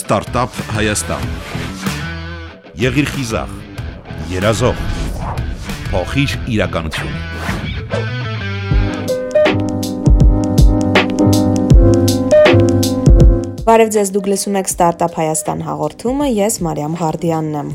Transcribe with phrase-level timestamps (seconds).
[0.00, 1.24] Ստարտափ Հայաստան։
[2.80, 3.50] Եղիր խիզախ,
[4.30, 4.78] երազող,
[5.90, 7.12] փոխիր իրականություն։
[13.68, 17.68] Բարև ձեզ, դուք լսում եք Ստարտափ Հայաստան հաղորդումը, ես Մարիամ Ղարդյանն եմ։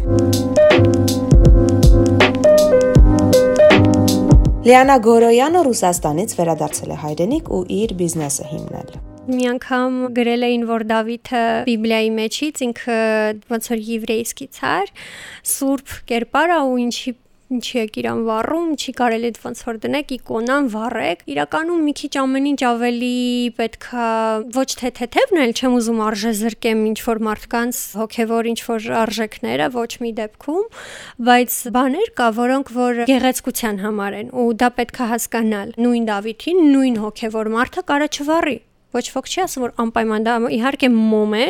[4.65, 10.83] Լիանա Գորոյանը Ռուսաստանից վերադարձել է հայրենիք ու իր բիզնեսը հիմնել մի անգամ գրել էին, որ
[10.91, 12.97] Դավիթը Բիբլիայի մեջից ինքը
[13.51, 14.91] ոնց որ եվրейսկից էր,
[15.55, 17.13] սուրբ կերպար է ու ինչի
[17.55, 22.09] ինչի եք իրան վառում, չի կարելի այդ ոնց որ դնեք իկոնան վառեք։ Իրականում մի քիչ
[22.21, 23.11] ամեն ինչ ավելի
[23.59, 24.07] պետքա
[24.57, 29.69] ոչ թե թեթևն էլ չեմ ուզում արժե զրկեմ ինչ որ մարդկանց հոգևոր ինչ որ արժեքները
[29.77, 30.69] ոչ մի դեպքում,
[31.29, 37.03] բայց բաներ կա, որոնք որ գեղեցկության համար են ու դա պետքա հասկանալ։ Նույն Դավիթին, նույն
[37.05, 38.57] հոգևոր մարդը կարա չվառի
[38.95, 41.47] ոչ ոք չի ասում որ անպայման դա իհարկե մոմ է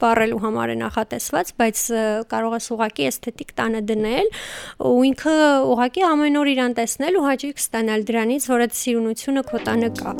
[0.00, 1.82] բառելու համար է նախատեսված, բայց
[2.32, 4.30] կարող ես ուղակի էսթետիկ տանը դնել
[4.88, 5.34] ու ինքը
[5.74, 10.16] ուղակի ամեն օր իրան տեսնել ու հաճույք ստանալ դրանից, որ այդ սիրունությունը քո տանը կա։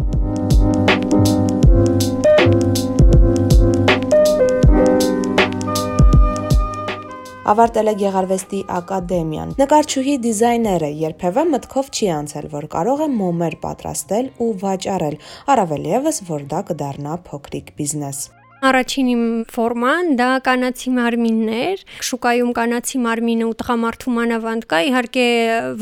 [7.51, 14.31] ավարտել է Գեղարվեստի ակադեմիան։ Նկարչուհի դիզայները երբևէ մտքով չի անցել, որ կարող է մոմեր պատրաստել
[14.47, 15.19] ու վաճառել,
[15.57, 18.23] առավել եւս, որ դա կդառնա փոքրիկ բիզնես։
[18.63, 25.25] Առաջին իմ ֆորման դա կանացի մարմիններ, շուկայում կանացի մարմինը ու տղամարդու մանավանդ կա, իհարկե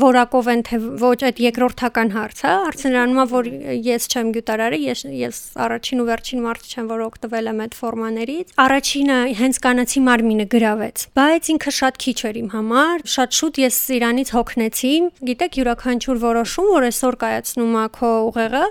[0.01, 2.53] որակով են թե ոչ այդ երկրորդական հարց է,
[3.21, 3.49] է որ
[3.85, 8.55] ես չեմ գյուտարարը, ես ես առաջին ու վերջին մարդը չեմ, որ օգտվել եմ այդ ֆորմաներից։
[8.65, 13.77] Առաջինը հենց կանացի մարմինը գրավեց, բայց ինքը շատ քիչ էր իմ համար, շատ շուտ ես
[14.01, 14.93] իրանից հոգնեցի։
[15.29, 18.65] Գիտեք, յուրաքանչյուր որոշում, որ այսօր կայացնում է քո ուղեղը,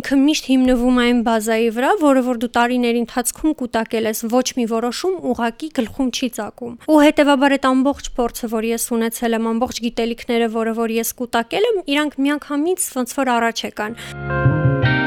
[0.00, 4.46] ինքը միշտ հիմնվում այն բազայի վրա, որը որ դու տարիների ընթացքում գլխում կուտակել ես ոչ
[4.58, 9.50] մի որոշում ուղակի գլխում չի ծակում։ Ու հետեւաբար այդ ամբողջ փորձը, որ ես ունեցել եմ,
[9.50, 14.99] ամբողջ գիտելիքները, որը որ ես կուտակել եմ, իրանք միանգամից ոնց որ առաջ եկան։ Լիանայի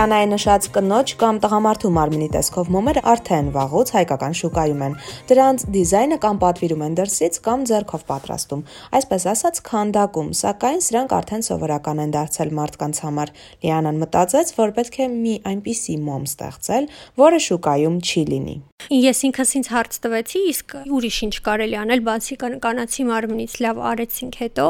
[0.00, 4.94] նշած կնոջ կամ տղամարդու մարմնի տեսքով մոմերը արդեն վաղուց հայկական շուկայում են։
[5.28, 8.64] Դրանց դիզայնը կամ պատվիրում են դրսից կամ ձեռքով պատրաստում,
[8.96, 14.98] այսպես ասած քանդակում, սակայն սրանք արդեն սովորական են դարձել մարդկանց համար։ Լիանան մտածեց, որ պետք
[15.04, 16.90] է մի այնպիսի մոմ ստեղծել,
[17.20, 18.58] որը շուկայում չի լինի։
[18.90, 24.38] Ես ինքս ինձ հարց տվեցի, իսկ ուրիշ ինչ կարելի անել, բացի կանացի մարմնից լավ արեցինք
[24.40, 24.66] հետո,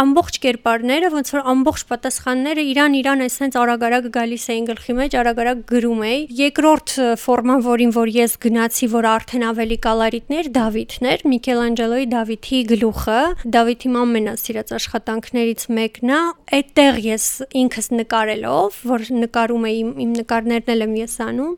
[0.00, 5.14] ամբողջ կերպարները, ոնց որ ամբողջ պատասխանները իրան իրան էսենց արագ-արագ գալիս գալիս էին գլխի մեջ,
[5.18, 11.24] արագ-արագ գրում էի։ Երկրորդ ֆորման, որին որ ես գնացի, որ արդեն ավելի կալարիտներ, Դավիթն էր,
[11.32, 13.20] Միքելանջելոյի Դավիթի գլուխը,
[13.54, 16.20] Դավիթի ամենասիրած աշխատանքներից մեկն է։
[16.54, 17.26] Այդտեղ ես
[17.64, 21.54] ինքս նկարելով, որ նկարում էի, իմ նկարներն էլ եմ ես անում,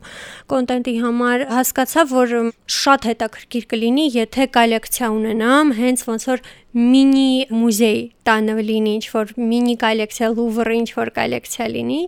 [0.53, 2.37] կոնտենտի համար հասկացա, որ
[2.77, 6.47] շատ հետաքրքիր կլինի, եթե կոլեկցիա ունենամ, հենց ոնց որ
[6.77, 11.99] մինի մուզեյ տանը լինի, ինչ որ մինի կոլեկցիա Լուվրի ինչ որ կոլեկցիա լինի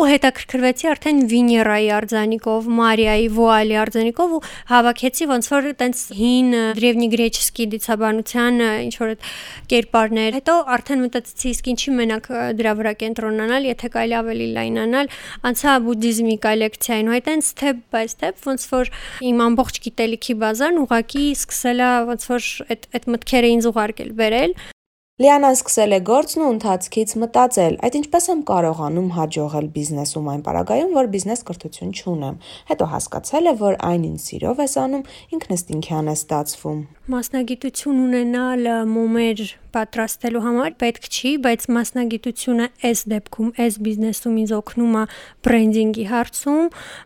[0.00, 6.56] ու հետաքրքրվեցի արդեն Վիներայի արձանիկով, Մարիայի Վուալի արձանիկով ու հավաքեցի ոնց որ տենց հին
[7.14, 9.14] գրեչսկի դիցաբանության ինչ որ
[9.70, 15.10] կերպարներ։ Հետո արդեն մտածեցի իսկ ինչի մենակ դրա վրա կենտրոնանալ, եթե կարելի ավելի լայնանալ,
[15.50, 18.92] անցա բուդդիզմի կոլեկցիային ու այտենց step by step ոնց որ
[19.30, 24.54] իմ ամբողջ գիտելիքի բազան ուղակի սկսելա ոնց որ այդ այդ մտքերը ինձ ուղարկել, բերել
[25.20, 30.94] Լիանան սկսել է գործն ու ընթացքից մտածել, այդ ինչպես եմ կարողանում հաջողել բիզնեսում այն պարագայում,
[30.96, 32.38] որ բիզնես կրթություն չունեմ։
[32.70, 35.04] Հետո հասկացել է, որ այն ինչ սիրով ես անում,
[35.36, 36.80] ինքնըստինքյան է ստացվում։
[37.12, 38.64] Մասնագիտություն ունենալ
[38.96, 39.44] մոմեր
[39.76, 45.04] պատրաստելու համար պետք չի, բայց մասնագիտությունը այս դեպքում, այս բիզնեսում ինձ օգնում է
[45.46, 46.64] բրենդինգի հարցում,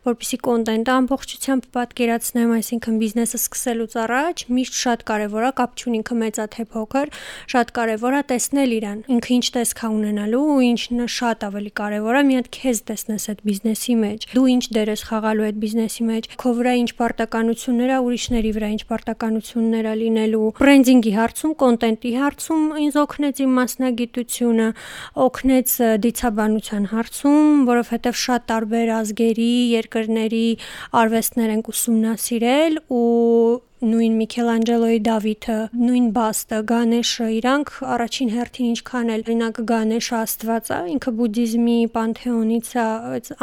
[0.08, 6.16] որպեսզի կոնտենտը ամբողջությամբ պատկերացնեմ, այսինքն բիզնեսը սկսելուց առաջ միշտ շատ կարևոր է կապ չունի ինքը
[6.20, 7.12] մեծա թե փոքր,
[7.54, 12.18] շատ կարևոր է տեսնել իրան, ինքը ինչ տեսք է ունենալու ու ինչն շատ ավելի կարևոր
[12.18, 16.04] է մի հատ քեզ տեսնես այդ բիզնեսի մեջ։ Դու ինչ դեր ես խաղալու այդ բիզնեսի
[16.08, 22.12] մեջ, քո վրա ինչ պարտականություններ է, ուրիշների վրա ինչ պարտականություններ է լինելու, բրենդինգի հարցում, կոնտենտի
[22.14, 24.66] հարցում հարցում ինձ օգնեց իմ մասնագիտությունը,
[25.24, 25.70] օգնեց
[26.04, 30.46] դիցաբանության հարցում, որովհետև շատ տարբեր ազգերի, երկրների
[31.02, 33.02] արվեստներ ենք ուսումնասիրել ու
[33.82, 40.78] նույն Միքելանջելոյի Դավիթը, նույն Բաստը, Գանեշը, իրանք առաջին հերթին ինչքան էլ օրինակ Գանեշը Աստված է,
[40.94, 42.86] ինքը բուդդիզմի պանթեոնից է,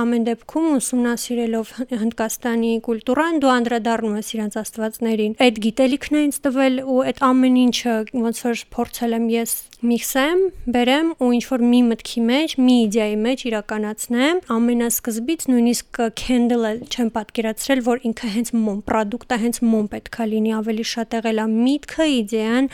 [0.02, 6.80] ամեն դեպքում ուսումնասիրելով Հնդկաստանի կուլտուրան դու անդրադառնում ես իրանց աստվածներին։ Այդ գիտելիքն է ինձ տվել
[6.82, 11.80] ու այդ ամեն ինչը ոնց որ փորձել եմ ես միքսեմ, բերեմ ու ինչ որ մի
[11.88, 18.84] մտքի մեջ, մի իդեայի մեջ իրականացնեմ։ Ամենասկզբից նույնիսկ Kindle-ը չեմ պատկերացրել, որ ինքը հենց մոմ
[18.92, 22.70] product-ը հենց մոմ պետքա լինի, ավելի շատ եղել է միտքը, իդեան,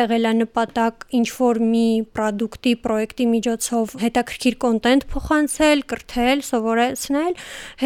[0.00, 1.86] եղել է նպատակ ինչ որ մի
[2.18, 7.34] product-ի, պրոյեկտի միջոցով հետաքրքիր կոնտենտ փոխանցել, կրթել, սովորեցնել,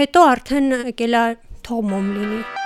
[0.00, 1.24] հետո արդեն եկել է
[1.64, 2.63] թող մոմ լինի։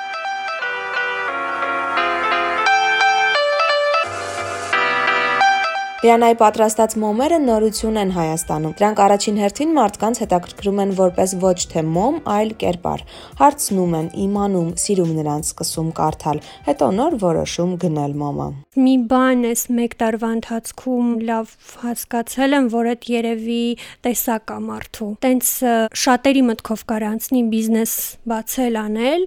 [5.98, 11.82] Լիանայի պատրաստած մոմերը նորություն են Հայաստանում։ Դրանք առաջին հերթին մարդկանց հետաքրքրում են որպես ոչ թե
[11.90, 13.02] մոմ, այլ կերպար։
[13.40, 18.46] Հարցնում են, իմանում, սիրում նրանց սկսում կարդալ, հետո նոր որոշում գնել մոմը։
[18.78, 23.66] Մի բան էս 1 տարվա ընթացքում լավ հասկացել եմ, որ այդ երևի
[24.06, 25.50] տեսակ է մարդու։ Տենց
[25.98, 27.96] շատերի մտքով կար անցնի բիզնես
[28.30, 29.26] բացել անել,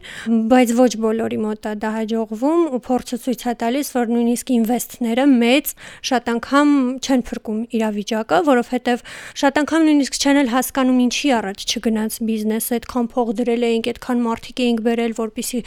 [0.55, 5.27] բայց ոչ բոլորի մոտ է դա հաջողվում ու փորձը ցույց է տալիս, որ նույնիսկ ինվեստները
[5.35, 5.75] մեծ
[6.11, 9.01] շատ անգամ անգամ չեն փրկում իրավիճակը, որովհետև
[9.41, 14.21] շատ անգամ նույնիսկ չեն էլ հասկանում ինչի առաջ չգնաց բիզնեսը, այդքան փող դրել էինք, այդքան
[14.25, 15.61] մարդիկ էինք բերել, որպիսի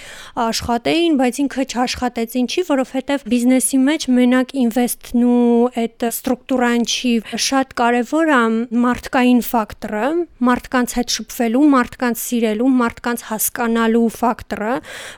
[0.44, 7.12] աշխատեին, բայց ինքը չաշխատեց ինչի, որովհետև բիզնեսի մեջ մենակ ինվեստն ու այդ ստրուկտուրան չի,
[7.44, 8.40] շատ կարևոր է
[8.84, 10.06] մարդկային ֆակտորը,
[10.44, 14.74] մարդկանց հետ շփվելու, մարդկանց սիրելու, մարդկանց հասկանալու ֆակտորը,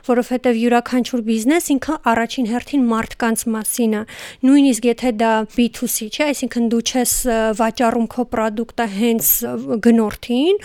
[0.07, 4.03] որովհետև յուրաքանչյուր բիզնես ինքը առաջին հերթին մարդկանց մասին է։
[4.47, 5.31] Նույնիսկ եթե դա
[5.67, 7.13] B2C, չէ, այսինքն դու չես
[7.59, 9.31] վաճառում քո ապրանքը հենց
[9.83, 10.59] գնորդին,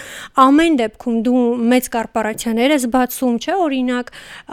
[0.47, 4.13] ամեն դեպքում դու մեծ կորպորացիաներ ես բացում, չէ, օրինակ,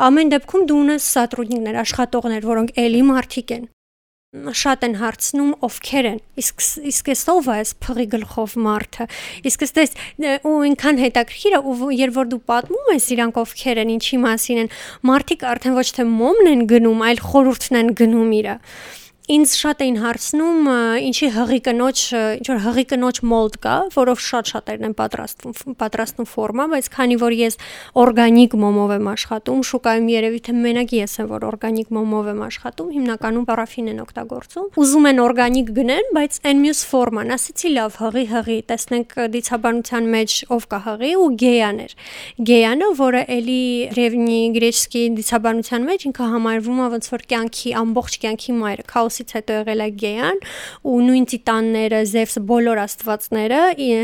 [0.10, 3.68] ամեն դեպքում դու ունես սատրուդնիկներ, աշխատողներ, որոնք էլի մարդիկ են
[4.30, 6.60] շատ են հարցնում ովքեր են իսկ
[6.92, 9.08] իսկ էս ով այս փղի գլխով մարդը
[9.50, 9.96] իսկ էս
[10.46, 14.62] ու ինքան հետաքրքիր է ու երբ որ դու պատմում ես իրանք ովքեր են ինչի մասին
[14.66, 14.72] են
[15.10, 18.56] մարդիկ արդեն ոչ թե մոմն են գնում այլ խորհուրդն են գնում իրա
[19.30, 20.68] ինձ շատ էին հարցնում
[21.06, 22.00] ինչի հղի կնոջ
[22.40, 27.18] ինչ որ հղի կնոջ մոլդ կա, որով շատ շատերն են պատրաստվում պատրաստում ֆորմա, բայց քանի
[27.22, 27.58] որ ես
[28.02, 32.90] օրգանիկ մոմով եմ աշխատում, շուկայում երևի թե մենակ ես եմ որ օրգանիկ մոմով եմ աշխատում,
[32.98, 38.26] հիմնականում պարաֆին են օգտագործում։ Ուզում են օրգանիկ գնեն, բայց այն մյուս ֆորման, ասեցի լավ, հղի
[38.34, 41.96] հղի, տեսնենք դիցաբանության մեջ ով կա հղի ու գեյան էր։
[42.50, 43.62] Գեյանը, որը էլի
[44.00, 49.34] ռևնի գրեչսկի դիցաբանության մեջ ինքը համարվում է ոնց որ կյանքի ամբողջ կյանքի մայրը, քաոս Հորոսից
[49.36, 50.38] հետո եղել է Գեան
[50.88, 53.60] ու նույն տիտանները, Զևսը, բոլոր աստվածները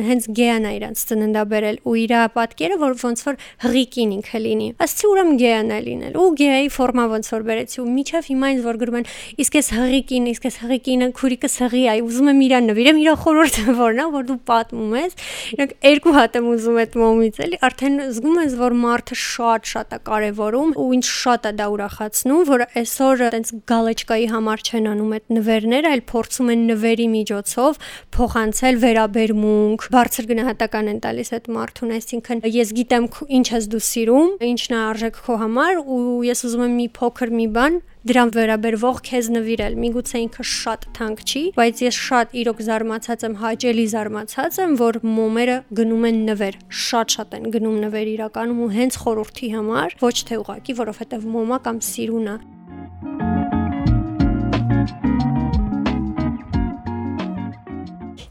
[0.06, 5.06] հենց Գեան է իրանց ծննդաբերել ու իր պատկերը որ ոնց որ հղիկին ինքը լինի։ Ասցի
[5.12, 8.79] ուրեմն Գեան է լինել ու Գեայի ֆորմա ոնց որ բերեցի ու միջև հիմա ինձ որ
[8.83, 9.07] գրում են
[9.45, 13.75] իսկ էս հղիկին, իսկ էս հղիկին քուրիկս հղի է, ուզում եմ իրան նվիրեմ, իր խորհուրդը
[13.85, 15.17] որն է, որ դու պատմում ես։
[15.56, 20.00] Իրանք երկու հատ եմ ուզում այդ մոմից էլի, արդեն զգում ես որ մարդը շատ-շատ է
[20.09, 25.13] կարևորում ու ինչ շատ է դա ուրախացնում, որ այսօր այտենց գալեչկայի համար չեն անում անում
[25.15, 27.79] այդ նվերներ, այլ փորձում են նվերի միջոցով
[28.15, 34.31] փոխանցել վերաբերմունք, բարձր գնահատական են տալիս այդ մարդուն, այսինքն ես գիտեմ ինչ ես դու սիրում,
[34.49, 38.97] ինչն է արժեք քո համար ու ես ուզում եմ մի փոքր մի բան դրան վերաբերվող
[39.01, 44.59] քեզ նվիրել։ Միգուցե ինքը շատ թանկ չի, բայց ես շատ իրոք զարմացած եմ, հաճելի զարմացած
[44.61, 49.97] եմ, որ մոմերը գնում են նվեր։ Շատ-շատ են գնում նվեր իրականում ու հենց խորհրդի համար,
[50.05, 52.37] ոչ թե ուղակի, որովհետև մոմա կամ սիրունա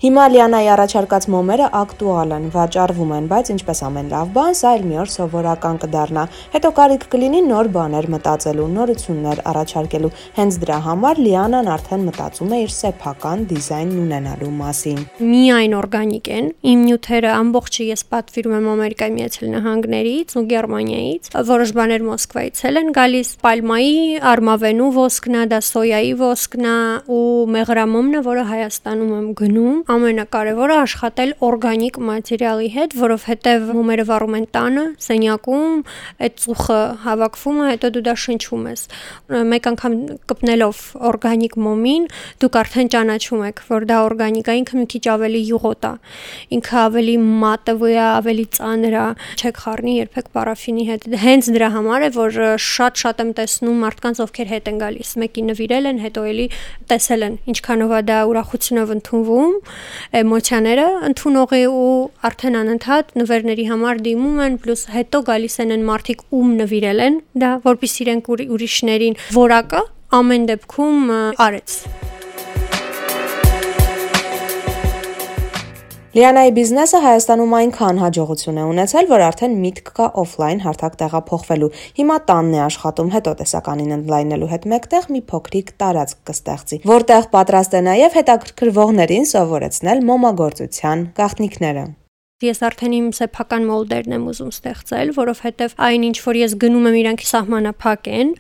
[0.05, 4.83] Հիմա Լիանայի առաջարկած մոմերը ակտուալ են, վաճառվում են, բայց ինչպես ամեն լավ բան, սա էլ
[4.85, 11.23] մի օր սովորական կդառնա։ Հետո կարիք կլինի նոր բաներ մտածելու, նորություններ առաջարկելու։ Հենց դրա համար
[11.25, 17.89] Լիանան արդեն մտածում է իր սեփական դիզայնն ունենալու մասին։ Միայն օրգանիկ են։ Իմ նյութերը ամբողջը
[17.95, 23.97] ես պատվիրում եմ Ամերիկայի Միացյալ Նահանգներից ու Գերմանիայից։ Որոշ բաներ Մոսկվայից են գալիս։ Պալմայի,
[24.35, 26.77] արմավենու ոսկնա, դա սոյայի ոսկնա
[27.15, 27.25] ու
[27.55, 34.85] մեղրամոմնը, որը Հայաստանում եմ գնում ամենակարևորը աշխատել օրգանիկ մատերիալի հետ, որովհետև մոմերը վառում են տանը,
[35.05, 35.79] սենյակում,
[36.25, 38.83] այդ ծուխը հավաքվում է, հետո դու դա շնչում ես։
[39.55, 39.95] Մեկ անգամ
[40.31, 42.09] կպնելով օրգանիկ մոմին,
[42.45, 45.93] դուք արդեն ճանաչում եք, որ դա օրգանիկ է, ինքը մի քիչ ավելի յուղոտ է։
[46.59, 52.05] Ինքը ավելի մատվի է, ավելի ծանր է, չեք խառնի երբեք պարաֆինի հետ։ Հենց դրա համար
[52.05, 56.47] է, որ շատ-շատ եմ տեսնում մարդկանց, ովքեր հետ են գալիս։ Մեկի նվիրել են, հետո էլի
[56.91, 59.55] տեսել են ինչքանով է դա ուրախությունով ընդունվում
[60.21, 61.91] էմոցիաները ընդունողի ու
[62.31, 67.21] արդեն անընդհատ նվերների համար դիմում են, պլյուս հետո գալիս են են մարդիկ ում նվիրել են
[67.45, 69.87] դա, որpիսի իրենք ուրիշներին որակը
[70.21, 71.15] ամեն դեպքում
[71.49, 71.79] արեց։
[76.15, 82.19] Լիանայի բիզնեսը Հայաստանում այնքան հաջողություն է ունեցել, որ արդեն միտք կա օֆլայն հարթակ տեղափոխվելու։ Հիմա
[82.29, 87.83] տանն է աշխատում հետո տեսականին ընդլայնելու հետ մեկտեղ մի փոքրիկ տարածք կստեղծի, որտեղ պատրաստ է
[87.91, 91.87] նաև հետաքրքրվողներին սովորեցնել մոմագործության գաղտնիքները։
[92.43, 96.97] Ես արդեն իմ սեփական մոլդերն եմ ուզում ստեղծել, որովհետև այն ինչ որ ես գնում եմ
[96.99, 98.33] իրանք սահմանափակ են,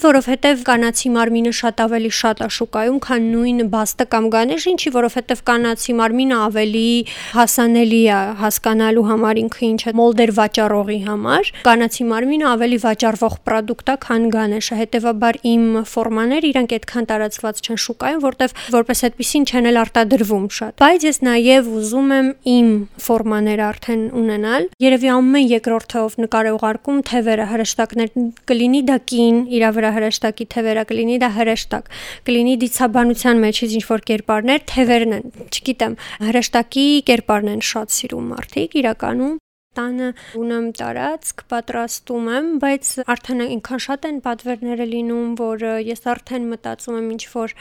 [0.00, 5.42] որովհետև կանացի մարմինը շատ ավելի շատ է շուկայում, քան նույն բաստը կամ գանեշ, ինչի որովհետև
[5.52, 6.88] կանացի մարմինը ավելի
[7.36, 13.84] հասանելի է հասկանալու համար ինքը ինչ է մոլդեր վաճառողի համար, կանացի մարմինը ավելի վաճառվող ապրանք
[13.92, 19.68] է, քան գանեշը, հետեւաբար իմ ֆորմաներ իրանք այդքան տարածված չեն շուկայում, որտեվ որպես այդպեսին չեն
[19.72, 22.70] էլ արտադրվում շատ։ Բայց ես նաև ուզում եմ իմ
[23.02, 28.12] ֆորմաներ տեմաներ արդեն ունենալ։ Երևի ամեն երկրորդը ով նկար է ուղարկում թևերը հրեշտակներ
[28.50, 31.90] կլինի դա կին, իրա վրա հրեշտակի թևերը կլինի դա հրեշտակ։
[32.30, 35.96] Կլինի դիցաբանության մեջից ինչ որ կերպարներ թևերն են, չգիտեմ,
[36.30, 39.34] հրեշտակի կերպարն են շատ սիրում մարդիկ իրականում
[39.76, 46.48] տանը ունեմ տարածք, պատրաստում եմ, բայց արդեն այնքան շատ են պատվերները լինում, որ ես արդեն
[46.52, 47.54] մտածում եմ ինչ որ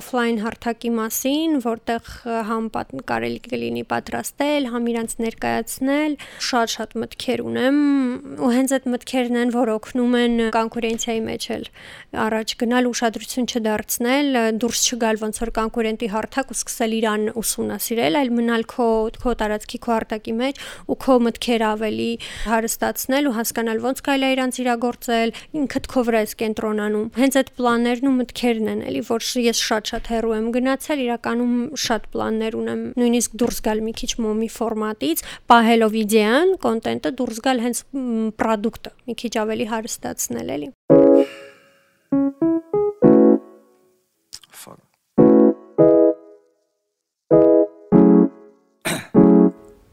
[0.00, 2.10] օֆլայն հարթակի մասին, որտեղ
[2.50, 2.68] համ
[3.10, 6.16] կարելի կլինի պատրաստել, համ իրանց ներկայացնել,
[6.50, 7.80] շատ-շատ մտքեր ունեմ
[8.40, 11.64] ու հենց այդ մտքերն են, որ օգնում են կոնկուրենցիայի մեջ էլ
[12.24, 18.32] առաջ գնալ ուշադրություն չդարձնել, դուրս չգալ ոնց որ կոնկուրենտի հարթակ ու սկսել իրան ուսումնասիրել, այլ
[18.40, 18.88] մնալ քո
[19.20, 22.10] քո տարածքի քո արտակի մեջ ու քո մտքեր մտքեր ավելի
[22.46, 27.50] հարստացնել ու հասկանալ ոնց կարելի է իրանց իրագործել, ինքդ քո վրա ես կենտրոնանում։ Հենց այդ
[27.58, 31.58] պլաններն ու մտքերն են, էլի, որ ես շատ-շատ հեռու եմ գնացել, իրականում
[31.90, 37.66] շատ պլաններ ունեմ, նույնիսկ դուրս գալ մի քիչ մոմի ֆորմատից, պահելով իդեան, կոնտենտը դուրս գալ
[37.66, 37.84] հենց
[38.38, 40.74] product-ը մի քիչ ավելի հարստացնել, էլի։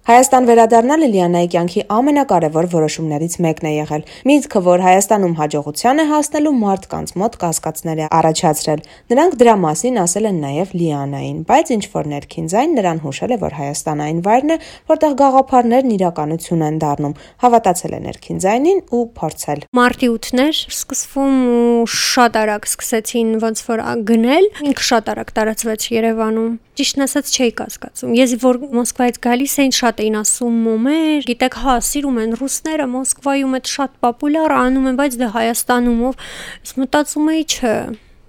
[0.07, 6.53] Հայաստան վերադառնալը Լիանայի կյանքի ամենակարևոր որոշումներից մեկն է եղել։ Միտքը, որ Հայաստանում հաջողության է հասնելու
[6.61, 12.07] մարդկանց մոտ կասկածներ է առաջացրել։ Նրանք դրա մասին ասել են նաև Լիանային, բայց ինչ որ
[12.13, 14.57] ներքին ձայն նրան հուշել է, որ Հայաստան այն վայրն է,
[14.95, 21.83] որտեղ գաղափարներն իրականություն են դառնում։ Հավատացել է ներքին ձայնին ու փորձել։ Մարտի 8-ներ սկսվում ու
[21.97, 28.11] շատ արագ սկսեցին ոնց որ գնել, ինքը շատ արագ տարածվեց Երևանում։ Ճիշտն ասած չէի կասկածում։
[28.13, 32.85] Ես որ Մոսկվայից գալիս էին շատ շատ էին ասում մոմեր, գիտեք, հա, սիրում են ռուսները,
[32.93, 36.21] Մոսկվայում այդ շատ պոպուլյար անում են, բայց դե Հայաստանում ով
[36.67, 37.73] ես մտածում էի, չէ,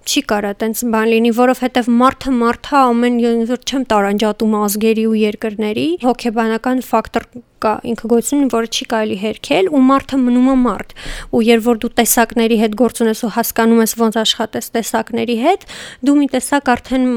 [0.09, 3.17] չի կարա տենց բան լինի, որովհետև մարդը մարդը ամեն
[3.49, 7.25] որ չեմ տարանջատում ազգերի ու երկրների, հոգեբանական ֆակտոր
[7.59, 10.93] կա ինքը գոյություն, որը չի կարելի հերքել ու մարդը մնում է մարդ։
[11.35, 15.65] Ու երբ որ դու տեսակների հետ գործ ունես ու հասկանում ես ոնց աշխատես տեսակների հետ,
[16.07, 17.07] դու մի տեսակ արդեն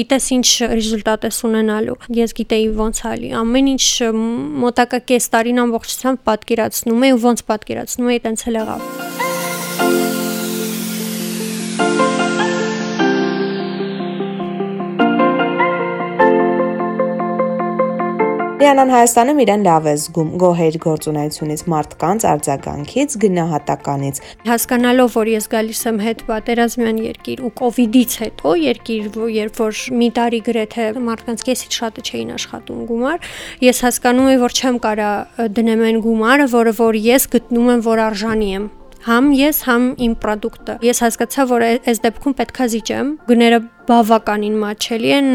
[0.00, 3.86] գիտես ինչ ռեզուլտատ ես ունենալու։ Ես գիտեի ոնց ալի։ Ամեն ինչ
[4.64, 10.25] մոտակա կես տարին ամբողջությամբ պատկերացնում էի ու ոնց պատկերացնում էի, տենց էլ եղավ։
[18.66, 24.16] Լիանան Հայաստանում իրեն լավ է զգում գոհեր գործունեությունից, մարդկանց արձագանքից, գնահատականից։
[24.48, 29.06] Հասկանալով, որ ես գալիս եմ հետ պատերազմյան երկիր ու կ ូវ իդից հետո երկիր,
[29.36, 33.30] երբ որ մի տարի գրեթե մարդկանց կեսից շատը չէին աշխատում գումար,
[33.70, 35.12] ես հասկանում եմ, որ չեմ կարա
[35.46, 38.66] դնեմ այն գումարը, որը որ ես գտնում եմ, որ արժանի եմ
[39.06, 45.12] համ ես, համ իմ ապրանքը։ Ես հասկացա, որ այս դեպքում պետքա զիջեմ։ Գները բավականին մաչելի
[45.16, 45.28] են,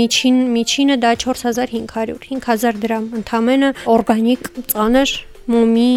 [0.00, 5.14] միջին միջինը դա 4500, 5000 դրամ, ընդամենը օրգանիկ ծանր
[5.50, 5.92] մոմի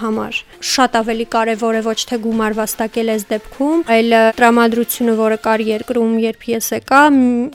[0.00, 0.38] համար։
[0.70, 6.14] Շատ ավելի կարևոր է ոչ թե գումար վաստակել այս դեպքում, այլ տրամադրությունը, որը կար երկրում,
[6.26, 7.02] երբ ես եկա,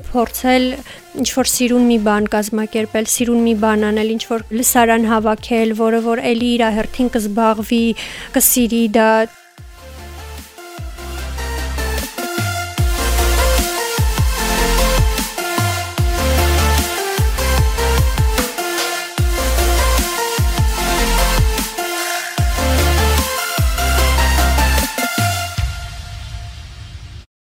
[0.09, 0.67] փորձել
[1.15, 6.03] ինչ որ սիրուն մի բան կազմակերպել, սիրուն մի բան անել, ինչ որ լսարան հավաքել, որը
[6.09, 7.85] որ էլի իր հերթին կզբաղվի,
[8.35, 9.09] կսիրի դա